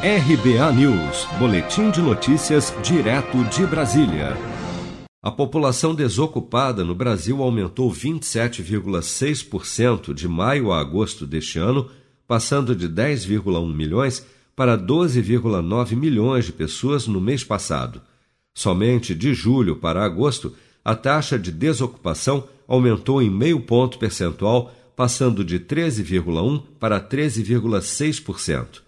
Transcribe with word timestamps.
RBA 0.00 0.72
News, 0.74 1.26
Boletim 1.40 1.90
de 1.90 2.00
Notícias, 2.00 2.72
direto 2.84 3.42
de 3.46 3.66
Brasília. 3.66 4.36
A 5.20 5.28
população 5.28 5.92
desocupada 5.92 6.84
no 6.84 6.94
Brasil 6.94 7.42
aumentou 7.42 7.90
27,6% 7.90 10.14
de 10.14 10.28
maio 10.28 10.70
a 10.70 10.78
agosto 10.78 11.26
deste 11.26 11.58
ano, 11.58 11.90
passando 12.28 12.76
de 12.76 12.88
10,1 12.88 13.74
milhões 13.74 14.24
para 14.54 14.78
12,9 14.78 15.96
milhões 15.96 16.44
de 16.44 16.52
pessoas 16.52 17.08
no 17.08 17.20
mês 17.20 17.42
passado. 17.42 18.00
Somente 18.54 19.16
de 19.16 19.34
julho 19.34 19.74
para 19.74 20.04
agosto, 20.04 20.54
a 20.84 20.94
taxa 20.94 21.36
de 21.36 21.50
desocupação 21.50 22.44
aumentou 22.68 23.20
em 23.20 23.28
meio 23.28 23.58
ponto 23.62 23.98
percentual, 23.98 24.72
passando 24.94 25.44
de 25.44 25.58
13,1% 25.58 26.62
para 26.78 27.00
13,6%. 27.00 28.86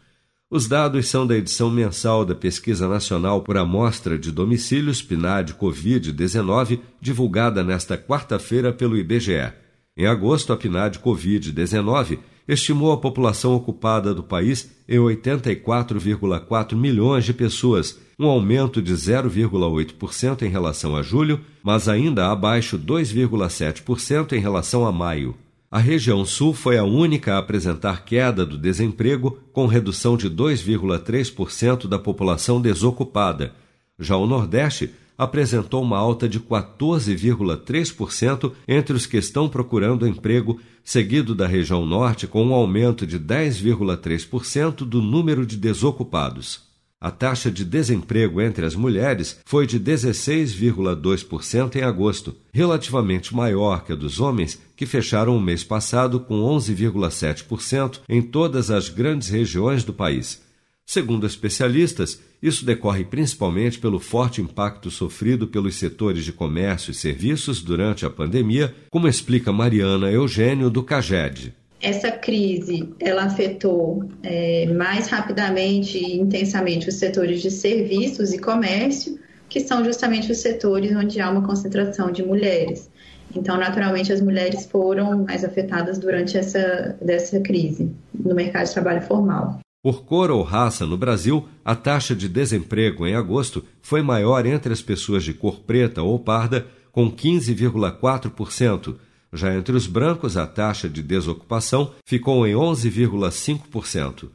Os 0.53 0.67
dados 0.67 1.07
são 1.07 1.25
da 1.25 1.37
edição 1.37 1.71
mensal 1.71 2.25
da 2.25 2.35
Pesquisa 2.35 2.89
Nacional 2.89 3.41
por 3.41 3.57
Amostra 3.57 4.19
de 4.19 4.33
Domicílios 4.33 5.01
PNAD 5.01 5.55
Covid-19, 5.55 6.81
divulgada 7.01 7.63
nesta 7.63 7.97
quarta-feira 7.97 8.73
pelo 8.73 8.99
IBGE. 8.99 9.53
Em 9.97 10.09
agosto, 10.09 10.53
a 10.53 10.57
PNAD 10.57 10.99
Covid-19 10.99 12.19
estimou 12.49 12.91
a 12.91 12.97
população 12.97 13.55
ocupada 13.55 14.13
do 14.13 14.25
país 14.25 14.69
em 14.89 14.99
84,4 14.99 16.75
milhões 16.75 17.25
de 17.25 17.33
pessoas, 17.33 18.01
um 18.19 18.27
aumento 18.27 18.83
de 18.83 18.93
0,8% 18.93 20.43
em 20.43 20.49
relação 20.49 20.97
a 20.97 21.03
julho, 21.03 21.41
mas 21.63 21.89
ainda 21.89 22.29
abaixo 22.29 22.77
2,7% 22.77 24.33
em 24.33 24.41
relação 24.41 24.85
a 24.85 24.91
maio. 24.91 25.37
A 25.71 25.79
região 25.79 26.25
sul 26.25 26.53
foi 26.53 26.79
a 26.79 26.83
única 26.83 27.35
a 27.35 27.39
apresentar 27.39 28.05
queda 28.05 28.45
do 28.45 28.59
desemprego, 28.59 29.39
com 29.53 29.69
redução 29.69 30.17
de 30.17 30.29
2,3% 30.29 31.87
da 31.87 31.97
população 31.97 32.61
desocupada. 32.61 33.55
Já 33.97 34.17
o 34.17 34.27
Nordeste 34.27 34.91
apresentou 35.17 35.81
uma 35.83 35.97
alta 35.97 36.29
de 36.29 36.41
14,3% 36.41 38.53
entre 38.67 38.97
os 38.97 39.07
que 39.07 39.17
estão 39.17 39.49
procurando 39.49 40.09
emprego, 40.09 40.61
seguido 40.83 41.37
da 41.37 41.47
região 41.47 41.87
Norte, 41.87 42.27
com 42.27 42.45
um 42.45 42.53
aumento 42.53 43.07
de 43.07 43.21
10,3% 43.21 44.79
do 44.79 45.01
número 45.01 45.47
de 45.47 45.57
desocupados. 45.57 46.69
A 47.03 47.11
taxa 47.11 47.51
de 47.51 47.65
desemprego 47.65 48.43
entre 48.43 48.67
as 48.67 48.75
mulheres 48.75 49.41
foi 49.47 49.67
de 49.67 49.81
16,2% 49.81 51.77
em 51.77 51.83
agosto, 51.83 52.37
relativamente 52.53 53.35
maior 53.35 53.83
que 53.85 53.93
a 53.93 53.97
dos 53.97 54.21
homens, 54.21 54.61
que 54.77 54.85
fecharam 54.85 55.35
o 55.35 55.41
mês 55.41 55.65
passado 55.65 56.21
com 56.21 56.43
11,7% 56.43 58.01
em 58.07 58.21
todas 58.21 58.71
as 58.71 58.91
grandes 58.91 59.31
regiões 59.31 59.83
do 59.83 59.95
país. 59.95 60.43
Segundo 60.85 61.27
especialistas, 61.27 62.21
isso 62.43 62.67
decorre 62.67 63.05
principalmente 63.05 63.79
pelo 63.79 63.99
forte 63.99 64.43
impacto 64.43 64.91
sofrido 64.91 65.47
pelos 65.47 65.77
setores 65.77 66.23
de 66.23 66.35
comércio 66.35 66.91
e 66.91 66.95
serviços 66.95 67.63
durante 67.63 68.05
a 68.05 68.11
pandemia, 68.11 68.75
como 68.91 69.09
explica 69.09 69.51
Mariana 69.51 70.11
Eugênio 70.11 70.69
do 70.69 70.83
CAGED 70.83 71.55
essa 71.81 72.11
crise 72.11 72.93
ela 73.01 73.25
afetou 73.25 74.05
é, 74.23 74.67
mais 74.67 75.09
rapidamente 75.09 75.99
e 75.99 76.21
intensamente 76.21 76.89
os 76.89 76.97
setores 76.97 77.41
de 77.41 77.51
serviços 77.51 78.33
e 78.33 78.39
comércio, 78.39 79.19
que 79.49 79.61
são 79.61 79.85
justamente 79.85 80.31
os 80.31 80.39
setores 80.39 80.95
onde 80.95 81.21
há 81.21 81.31
uma 81.31 81.43
concentração 81.43 82.13
de 82.13 82.23
mulheres. 82.23 82.91
Então, 83.35 83.57
naturalmente, 83.57 84.13
as 84.13 84.21
mulheres 84.21 84.67
foram 84.67 85.25
mais 85.25 85.45
afetadas 85.45 85.99
durante 85.99 86.37
essa 86.37 86.97
dessa 87.01 87.41
crise 87.41 87.91
no 88.13 88.35
mercado 88.35 88.67
de 88.67 88.73
trabalho 88.73 89.03
formal. 89.03 89.61
Por 89.83 90.05
cor 90.05 90.31
ou 90.31 90.43
raça, 90.43 90.85
no 90.85 90.99
Brasil, 90.99 91.49
a 91.65 91.75
taxa 91.75 92.15
de 92.15 92.29
desemprego 92.29 93.07
em 93.07 93.15
agosto 93.15 93.65
foi 93.81 94.03
maior 94.03 94.45
entre 94.45 94.73
as 94.73 94.83
pessoas 94.83 95.25
de 95.25 95.33
cor 95.33 95.61
preta 95.61 96.03
ou 96.03 96.19
parda, 96.19 96.67
com 96.93 97.11
15,4%, 97.11 98.97
já 99.33 99.55
entre 99.55 99.77
os 99.77 99.87
brancos, 99.87 100.37
a 100.37 100.47
taxa 100.47 100.89
de 100.89 101.03
desocupação 101.03 101.93
ficou 102.05 102.47
em 102.47 102.55
11,5%. 102.55 104.29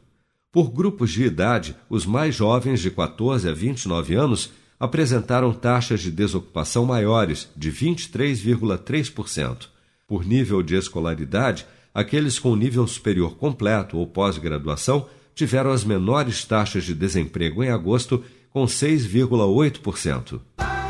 Por 0.50 0.70
grupos 0.70 1.12
de 1.12 1.24
idade, 1.24 1.76
os 1.88 2.06
mais 2.06 2.34
jovens, 2.34 2.80
de 2.80 2.90
14 2.90 3.48
a 3.48 3.52
29 3.52 4.14
anos, 4.14 4.50
apresentaram 4.80 5.52
taxas 5.52 6.00
de 6.00 6.10
desocupação 6.10 6.86
maiores, 6.86 7.48
de 7.54 7.70
23,3%. 7.70 9.68
Por 10.06 10.24
nível 10.24 10.62
de 10.62 10.74
escolaridade, 10.76 11.66
aqueles 11.92 12.38
com 12.38 12.56
nível 12.56 12.86
superior 12.86 13.36
completo 13.36 13.98
ou 13.98 14.06
pós-graduação 14.06 15.06
tiveram 15.34 15.70
as 15.70 15.84
menores 15.84 16.44
taxas 16.44 16.84
de 16.84 16.94
desemprego 16.94 17.62
em 17.62 17.68
agosto, 17.68 18.24
com 18.50 18.64
6,8%. 18.64 20.40